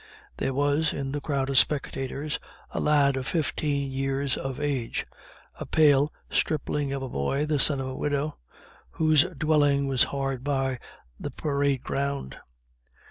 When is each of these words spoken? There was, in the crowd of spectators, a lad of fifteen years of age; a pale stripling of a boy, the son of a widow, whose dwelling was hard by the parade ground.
There 0.37 0.51
was, 0.55 0.93
in 0.93 1.11
the 1.11 1.21
crowd 1.21 1.51
of 1.51 1.59
spectators, 1.59 2.39
a 2.71 2.79
lad 2.79 3.15
of 3.17 3.27
fifteen 3.27 3.91
years 3.91 4.35
of 4.35 4.59
age; 4.59 5.05
a 5.59 5.67
pale 5.67 6.11
stripling 6.27 6.91
of 6.91 7.03
a 7.03 7.07
boy, 7.07 7.45
the 7.45 7.59
son 7.59 7.79
of 7.79 7.85
a 7.85 7.95
widow, 7.95 8.39
whose 8.93 9.25
dwelling 9.37 9.85
was 9.87 10.05
hard 10.05 10.43
by 10.43 10.79
the 11.19 11.29
parade 11.29 11.83
ground. 11.83 12.35